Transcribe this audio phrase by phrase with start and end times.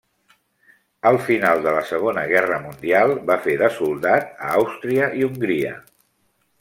[1.09, 5.77] Al final de la Segona Guerra Mundial va fer de soldat a Àustria i Hongria.